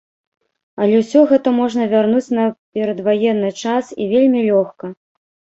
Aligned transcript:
Але 0.85 0.95
ўсё 1.01 1.21
гэта 1.31 1.53
можна 1.59 1.83
вярнуць 1.93 2.33
на 2.37 2.47
перадваенны 2.79 3.53
час, 3.63 3.85
і 4.03 4.09
вельмі 4.15 4.39
лёгка. 4.49 4.85